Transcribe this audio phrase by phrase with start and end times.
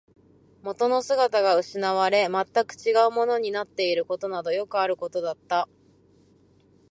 [0.63, 5.69] 元の姿が失われ、全く違うものになっていることなどよくあることだった